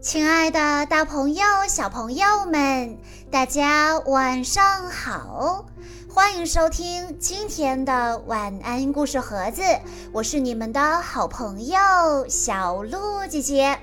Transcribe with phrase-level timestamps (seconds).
[0.00, 2.98] 亲爱的，大朋友、小朋友们，
[3.30, 5.66] 大家晚上好！
[6.08, 9.62] 欢迎收听今天的晚安故事盒子，
[10.10, 11.78] 我是你们的好朋友
[12.30, 13.78] 小鹿姐姐。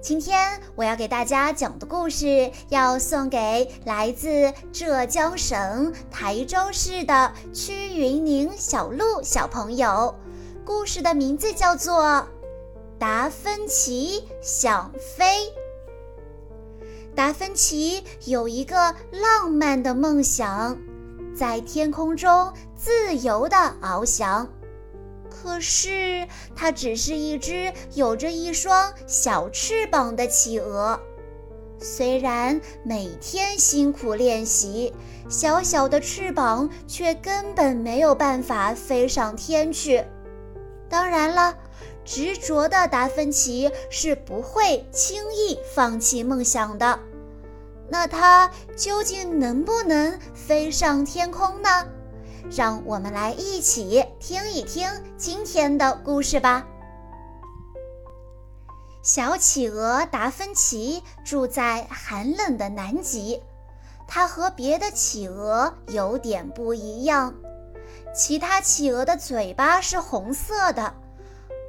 [0.00, 10.14] 今天我要给大家讲的故事，要送给来自浙江省台州市的屈云宁小鹿小朋友。
[10.64, 12.24] 故事的名字叫做。
[13.02, 15.52] 达芬奇想飞。
[17.16, 20.78] 达芬奇有一个浪漫的梦想，
[21.34, 24.48] 在天空中自由地翱翔。
[25.28, 31.00] 可是，它只是一只有着一双小翅膀的企鹅。
[31.80, 34.92] 虽然每天辛苦练习，
[35.28, 40.04] 小小的翅膀却根本没有办法飞上天去。
[40.92, 41.56] 当然了。
[42.04, 46.98] 执着的达芬奇是不会轻易放弃梦想的。
[47.88, 51.86] 那他究竟能不能飞上天空呢？
[52.50, 56.66] 让我们来一起听一听今天的故事吧。
[59.02, 63.40] 小企鹅达芬奇住在寒冷的南极，
[64.08, 67.32] 它和别的企鹅有点不一样。
[68.14, 70.94] 其他企鹅的嘴巴是红色的。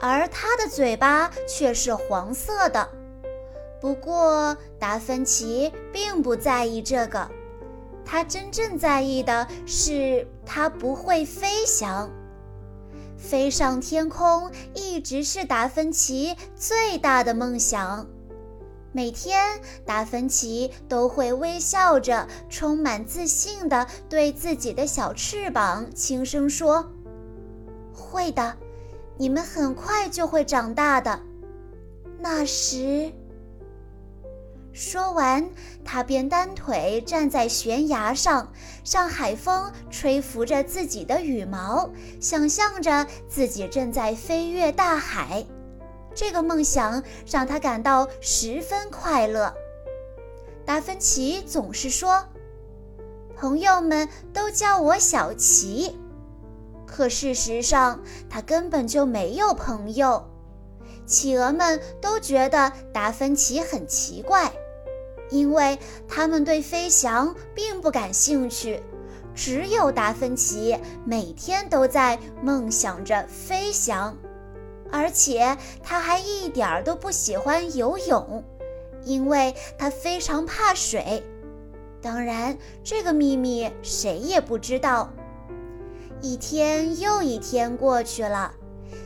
[0.00, 2.88] 而它的嘴巴却是黄色的。
[3.80, 7.30] 不过，达芬奇并不在意这个，
[8.04, 12.10] 他真正在意的是它不会飞翔。
[13.16, 18.08] 飞上天空一直是达芬奇最大的梦想。
[18.92, 26.92] 每天，达芬奇都会微笑着、充满自信地对自己的小翅膀轻声说
[27.92, 28.56] ：“会的。”
[29.18, 31.20] 你们很快就会长大的。
[32.18, 33.12] 那时，
[34.72, 35.48] 说完，
[35.84, 38.52] 他便单腿站在悬崖上，
[38.90, 45.46] 让海风吹拂着自己的羽毛，想象着自己正在飞越大海。
[46.14, 49.54] 这个梦想让他感到十分快乐。
[50.64, 52.24] 达芬奇总是说
[53.36, 55.98] ：“朋友们都叫我小奇。”
[56.86, 60.28] 可事实上，他根本就没有朋友。
[61.06, 64.52] 企鹅们都觉得达芬奇很奇怪，
[65.30, 68.82] 因为他们对飞翔并不感兴趣。
[69.34, 74.14] 只有达芬奇每天都在梦想着飞翔，
[74.92, 78.44] 而且他还一点儿都不喜欢游泳，
[79.04, 81.24] 因为他非常怕水。
[82.02, 85.08] 当然，这个秘密谁也不知道。
[86.20, 88.52] 一天又一天过去了，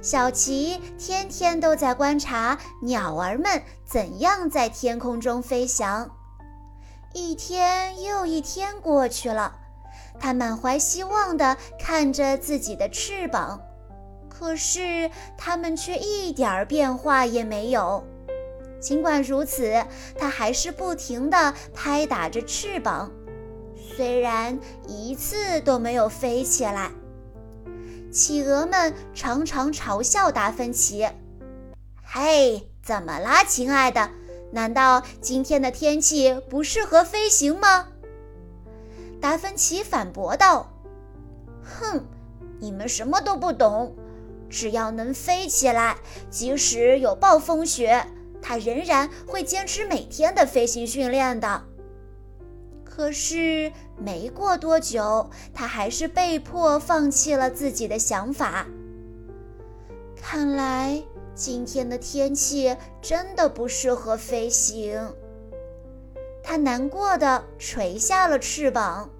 [0.00, 6.10] 小奇天天都在观察鸟儿们怎样在天空中飞翔。
[7.12, 9.56] 一天又一天过去了，
[10.18, 13.60] 他满怀希望地看着自己的翅膀，
[14.36, 18.04] 可是它们却一点儿变化也没有。
[18.80, 19.82] 尽管如此，
[20.18, 23.10] 他还是不停地拍打着翅膀，
[23.96, 26.90] 虽然一次都没有飞起来。
[28.12, 31.08] 企鹅们常常嘲笑达芬奇
[32.04, 34.10] ：“嘿，怎么啦，亲爱的？
[34.52, 37.88] 难道今天的天气不适合飞行吗？”
[39.18, 40.70] 达芬奇反驳道
[41.64, 42.04] ：“哼，
[42.60, 43.96] 你们什么都不懂。
[44.54, 45.96] 只要能飞起来，
[46.30, 48.06] 即使有暴风雪，
[48.40, 51.64] 它仍然会坚持每天的飞行训练的。”
[52.84, 58.64] 可是没过多久，他还是被迫放弃了自己的想法。
[60.14, 61.02] 看来
[61.34, 64.96] 今天的天气真的不适合飞行。
[66.40, 69.10] 他难过的垂下了翅膀。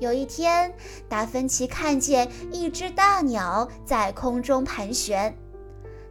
[0.00, 0.74] 有一天，
[1.08, 5.36] 达芬奇看见一只大鸟在空中盘旋。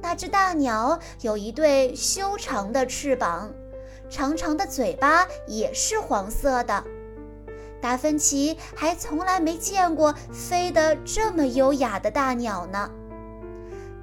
[0.00, 3.52] 那只大鸟有一对修长的翅膀。
[4.08, 6.84] 长长的嘴巴也是黄色的，
[7.80, 12.88] 达芬奇还从来没见过飞得这么优雅的大鸟呢。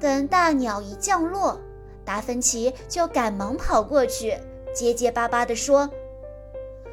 [0.00, 1.60] 等大鸟一降落，
[2.02, 4.38] 达芬奇就赶忙跑过去，
[4.74, 5.90] 结结巴巴地说：“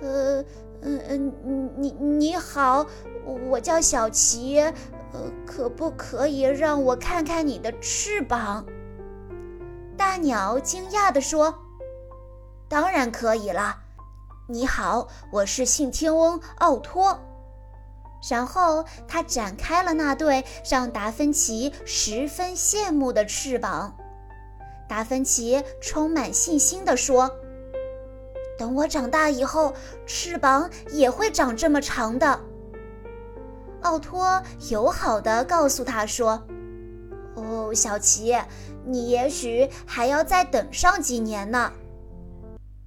[0.04, 0.44] 呃，
[0.82, 1.02] 嗯
[1.44, 2.86] 嗯，你你好，
[3.50, 8.66] 我叫小奇，呃，可不可以让我看看你的翅膀？”
[9.98, 11.54] 大鸟惊讶地说。
[12.70, 13.78] 当然可以了。
[14.50, 17.18] 你好，我是信天翁奥托。
[18.30, 23.96] 然后他展开了那对让达芬奇十分羡慕的翅膀。
[24.90, 27.32] 达芬奇充满信心地说
[28.58, 29.74] ：“等我长大以后，
[30.06, 32.40] 翅膀也会长这么长的。”
[33.82, 36.44] 奥托友好的告诉他说
[37.36, 38.36] ：“哦，小奇，
[38.86, 41.72] 你也许还要再等上几年呢。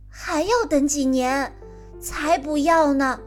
[0.08, 1.54] 还要等几年？
[2.00, 3.20] 才不要呢！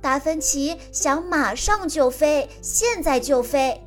[0.00, 3.82] 达芬奇想马上就飞，现在就飞。”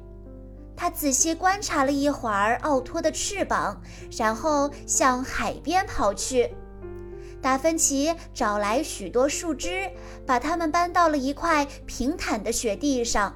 [0.76, 3.82] 他仔细观察了一会儿奥托的翅膀，
[4.18, 6.56] 然后向海边跑去。
[7.42, 9.90] 达芬奇找来许多树枝，
[10.26, 13.36] 把它们搬到了一块平坦的雪地上。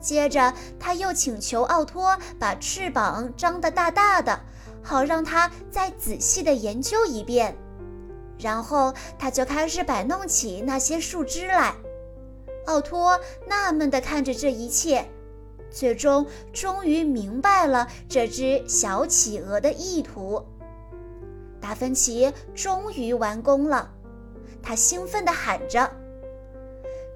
[0.00, 4.40] 接着，他又请求奥托把翅膀张得大大的，
[4.82, 7.56] 好让他再仔细地研究一遍。
[8.38, 11.74] 然后，他就开始摆弄起那些树枝来。
[12.66, 15.04] 奥托纳闷地看着这一切。
[15.70, 20.44] 最终，终于明白了这只小企鹅的意图。
[21.66, 23.90] 达芬奇终于完工了，
[24.62, 25.90] 他兴奋地喊着：“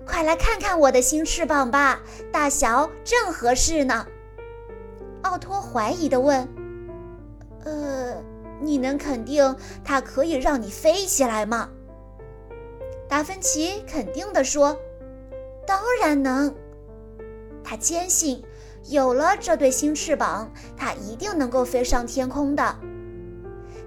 [0.04, 2.00] 快来看看我的新翅膀吧，
[2.32, 4.04] 大小正合适呢。”
[5.22, 6.48] 奥托怀疑地问
[7.64, 8.20] ：“呃，
[8.60, 9.54] 你能肯定
[9.84, 11.68] 它可以让你飞起来吗？”
[13.08, 14.76] 达芬奇肯定地说
[15.64, 16.52] ：“当然能。”
[17.62, 18.42] 他坚信，
[18.88, 22.76] 有了这对新翅膀，他一定能够飞上天空的。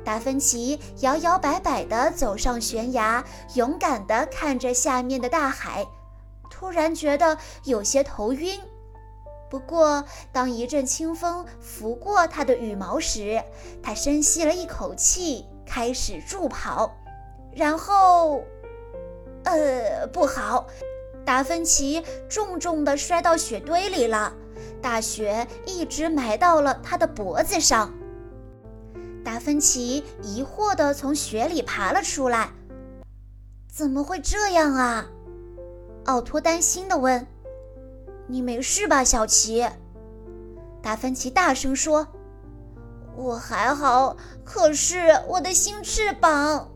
[0.03, 3.23] 达芬奇摇摇摆摆地走上悬崖，
[3.55, 5.85] 勇敢地看着下面的大海，
[6.49, 8.59] 突然觉得有些头晕。
[9.49, 13.41] 不过，当一阵清风拂过他的羽毛时，
[13.83, 16.91] 他深吸了一口气，开始助跑。
[17.55, 18.43] 然后，
[19.43, 20.65] 呃，不好！
[21.23, 24.33] 达芬奇重重地摔到雪堆里了，
[24.81, 27.93] 大雪一直埋到了他的脖子上。
[29.23, 32.51] 达芬奇疑惑地从雪里爬了出来。
[33.71, 35.05] “怎么会这样啊？”
[36.05, 37.25] 奥托担心地问。
[38.27, 39.65] “你没事吧，小奇？”
[40.81, 42.07] 达芬奇大声说。
[43.15, 46.69] “我还好，可是我的新翅膀……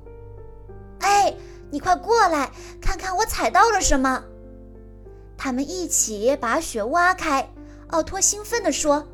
[1.00, 1.36] 哎，
[1.72, 4.24] 你快过来看看我踩到了什么。”
[5.38, 7.50] 他们一起把雪挖开，
[7.88, 9.08] 奥托兴奋地说：“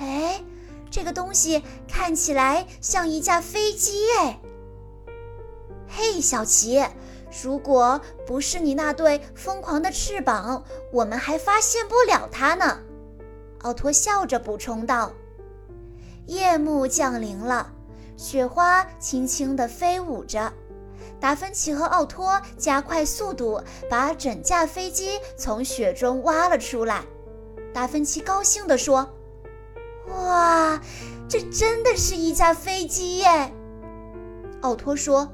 [0.00, 0.42] 哎，
[0.90, 4.40] 这个东西看起来像一架飞机哎！
[5.88, 6.84] 嘿，小奇，
[7.42, 12.80] 如果不是你那对疯狂的翅膀，我们还发现不了它呢。”
[13.62, 15.12] 奥托笑着补充道。
[16.26, 17.72] 夜幕降临了，
[18.16, 20.52] 雪花轻轻地飞舞着。
[21.18, 27.04] 达芬奇和奥托加快速度，把整架飞机从雪中挖了出来。
[27.72, 29.08] 达芬奇高兴地说
[30.08, 30.80] ：“哇，
[31.28, 33.52] 这真的是一架飞机耶！”
[34.62, 35.28] 奥托说：“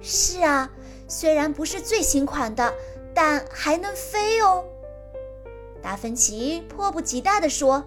[0.00, 0.70] 是啊，
[1.08, 2.72] 虽然不是最新款的，
[3.14, 4.64] 但还能飞哦。”
[5.82, 7.84] 达芬奇迫不及待地说：“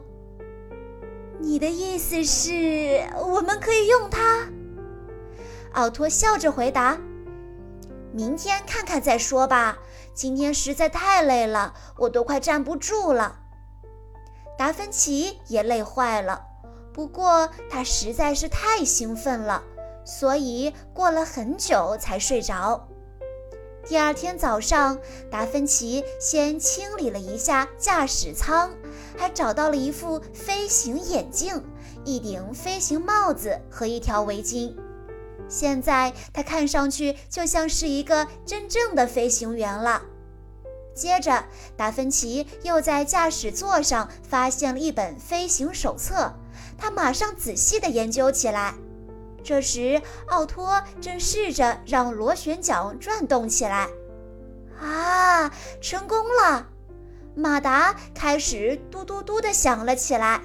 [1.39, 4.47] 你的意思是我们可以用它？”
[5.73, 6.99] 奥托笑着回答
[8.13, 9.79] ：“明天看看再说吧，
[10.13, 13.39] 今天实在太累了，我都快站不住了。”
[14.57, 16.41] 达芬奇也累坏了，
[16.93, 19.63] 不过他实在是太兴奋了，
[20.05, 22.87] 所以过了很久才睡着。
[23.85, 24.97] 第二天早上，
[25.29, 28.71] 达芬奇先清理了一下驾驶舱，
[29.17, 31.61] 还找到了一副飞行眼镜、
[32.05, 34.73] 一顶飞行帽子和一条围巾。
[35.49, 40.01] 现在他看上去就像是一个真正的飞行员了。
[40.93, 41.43] 接着，
[41.75, 46.33] 达芬奇又在驾驶座上发现了一本飞行手册，
[46.77, 48.75] 他马上仔细地研究起来。
[49.43, 53.89] 这时，奥托正试着让螺旋桨转动起来。
[54.79, 56.67] 啊，成功了！
[57.35, 60.41] 马达开始嘟嘟嘟地响了起来，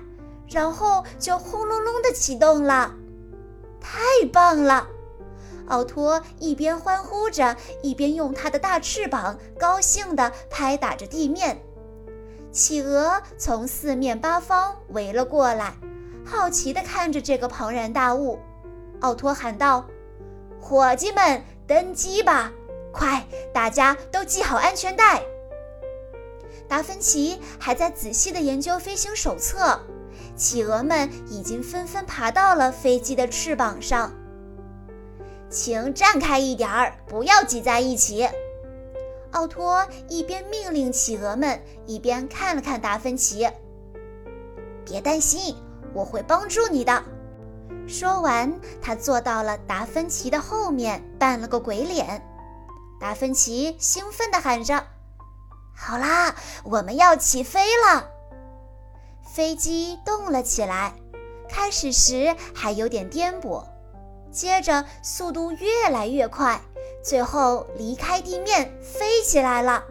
[0.48, 2.94] 然后就轰隆隆地启动了。
[3.80, 4.00] 太
[4.32, 4.88] 棒了！
[5.68, 11.60] 奥托一边欢呼着，一边用他的大翅膀高兴地拍打着地面。
[12.50, 15.74] 企鹅从四面八方围了过来，
[16.24, 18.38] 好奇地看着这个庞然大物。
[19.00, 19.86] 奥托喊道
[20.60, 22.50] ：“伙计们，登机吧！
[22.92, 25.22] 快，大家都系好安全带。”
[26.66, 29.80] 达芬奇还在仔细地研究飞行手册。
[30.34, 34.12] 企鹅们已经纷纷爬到了飞机的翅膀上，
[35.50, 38.28] 请站开一点儿，不要挤在一起。
[39.32, 43.48] 奥托一边命令企鹅们，一边看了看达芬奇。
[44.84, 45.54] 别担心，
[45.92, 47.04] 我会帮助你的。
[47.86, 52.22] 说完，他坐到了达芬奇的后面，扮了个鬼脸。
[53.00, 54.82] 达芬奇兴奋地喊着
[55.76, 58.10] ：“好啦，我们要起飞了！”
[59.30, 60.94] 飞机动了起来，
[61.48, 63.62] 开始时还有点颠簸，
[64.30, 66.60] 接着速度越来越快，
[67.02, 69.82] 最后离开地面飞起来了。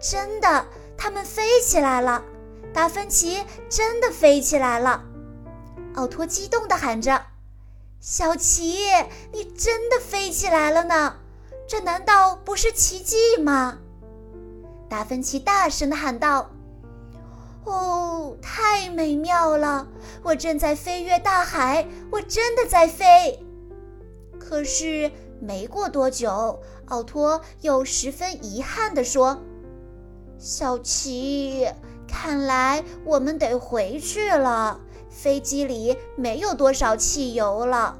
[0.00, 2.22] 真的，他们飞起来了！
[2.72, 5.04] 达芬奇真的飞起来了！
[5.94, 7.26] 奥托激动地喊着
[8.00, 8.86] ：“小奇，
[9.32, 11.16] 你真的飞起来了呢！
[11.68, 13.78] 这难道不是奇迹吗？”
[14.88, 16.50] 达芬奇大声地喊道。
[17.64, 19.86] 哦，太美妙了！
[20.22, 23.44] 我正在飞越大海，我真的在飞。
[24.50, 29.40] 可是没过多久，奥托又十分遗憾地说
[30.38, 31.68] ：“小奇，
[32.08, 34.80] 看来我们得回去了。
[35.08, 37.96] 飞机里没有多少汽油了。”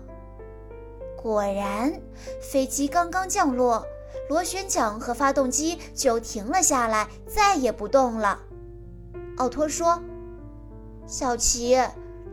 [1.16, 2.02] 果然，
[2.42, 3.86] 飞机刚刚降落，
[4.28, 8.40] 螺旋桨和发动机就停了下来，再也不动了。
[9.36, 10.02] 奥托说
[11.06, 11.78] ：“小奇，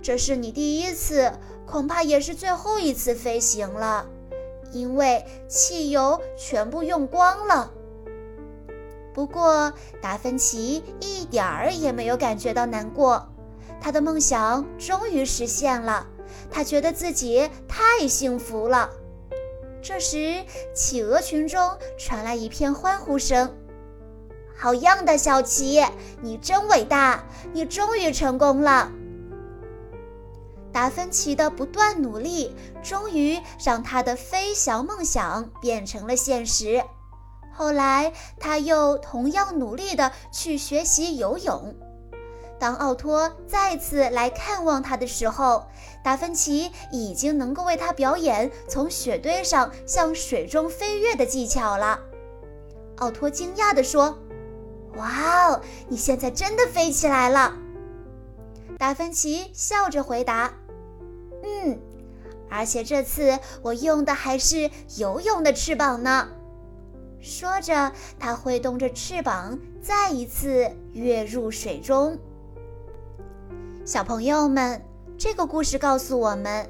[0.02, 1.32] 这是你第一次，
[1.68, 4.06] 恐怕也是最后一次飞行了，
[4.72, 7.72] 因为汽油全部用光了。”
[9.14, 13.28] 不过，达芬奇一点儿也没有感觉到难过，
[13.82, 16.06] 他的梦想终于实现了，
[16.50, 18.90] 他觉得自己太幸福了。
[19.82, 20.44] 这时，
[20.74, 23.56] 企鹅群中传来一片欢呼声。
[24.56, 25.84] 好样的，小奇，
[26.22, 27.24] 你真伟大！
[27.54, 28.92] 你终于成功了。
[30.78, 36.84] 达芬奇的不断努力，终于让他的飞翔梦想变成了现实。
[37.52, 41.74] 后来，他又同样努力地去学习游泳。
[42.60, 45.66] 当奥托再次来看望他的时候，
[46.04, 52.00] 达芬奇已经能够为他表演从雪堆上向水中飞跃的技巧了。
[52.98, 54.20] 奥托惊讶地说。
[54.96, 55.62] 哇哦！
[55.88, 57.56] 你现在真的飞起来了，
[58.78, 60.54] 达芬奇笑着回答
[61.44, 61.80] ：“嗯，
[62.50, 66.30] 而且这次我用的还是游泳的翅膀呢。”
[67.20, 72.18] 说着，他挥动着翅膀，再一次跃入水中。
[73.84, 74.82] 小朋友们，
[75.18, 76.70] 这个故事告诉我们，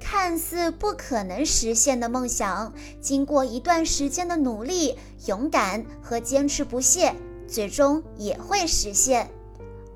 [0.00, 4.96] 看似不可能实现的梦想，经过一段时间的努力、
[5.26, 7.14] 勇敢和坚持不懈。
[7.46, 9.28] 最终也会实现，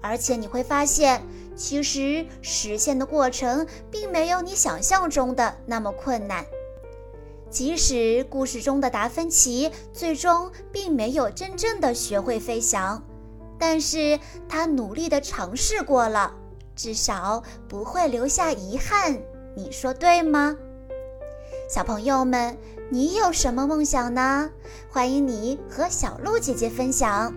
[0.02, 1.22] 而且你会发现，
[1.58, 6.46] 其实实现的过程并没有你想象中的那么困难。
[7.50, 13.02] 即使故事中的达芬奇最终并没有真正的学会飞翔，
[13.58, 16.32] 但是他努力的尝试过了，
[16.76, 19.18] 至少不会留下遗憾。
[19.56, 20.56] 你说对吗？
[21.68, 22.56] 小朋友们，
[22.90, 24.50] 你有什么梦想呢？
[24.88, 27.34] 欢迎你和小鹿姐姐分享。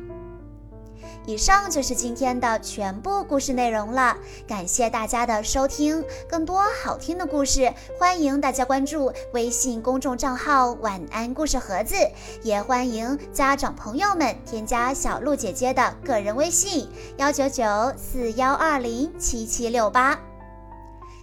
[1.28, 6.04] 以上就是今天的全部故事内容了，感谢大家的收听。
[6.28, 11.96] 更多好听的故事，欢迎大家关注微信公众账号“晚安故事盒子”，
[12.42, 17.64] 也欢迎家长朋友们添加小鹿姐姐的个人微信：幺九九
[17.96, 20.20] 四幺二零七七六八。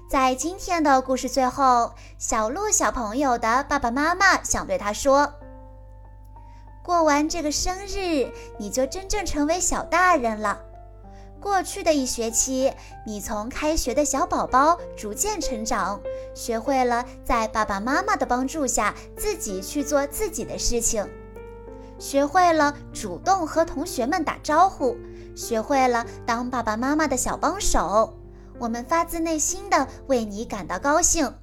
[0.09, 5.35] 在今天的故事最后，小鹿小朋友的爸爸妈妈想对他说。
[6.89, 10.59] 过完这个生日，你就真正成为小大人了。
[11.39, 12.73] 过去的一学期，
[13.05, 16.01] 你从开学的小宝宝逐渐成长，
[16.35, 21.07] 学会了在爸爸妈妈的帮助下自己去做自己的事情，
[21.99, 24.97] 学会了主动和同学们打招呼，
[25.37, 28.15] 学会了当爸爸妈妈的小帮手。
[28.59, 31.35] 我们发自内心的为你感到高兴，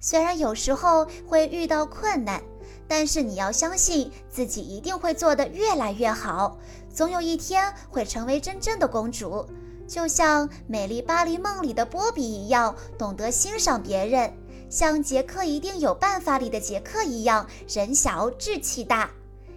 [0.00, 2.42] 虽然有时候会遇到困难。
[2.94, 6.58] 但是你要相信自己一定会做得越来越好，
[6.92, 9.46] 总有一天会成为真正的公主，
[9.88, 14.28] 就像《美丽巴黎梦》里的波比一样，懂得欣赏别人；
[14.68, 19.08] 像《杰克一定有办法》里的杰克一样，人小志气大；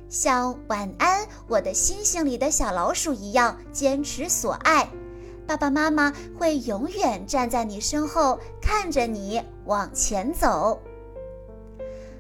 [0.08, 4.90] 像《晚安我的星星》里的小老鼠一样，坚持所爱。
[5.46, 10.80] 爸爸妈妈会永远站在你身后，看着你往前走。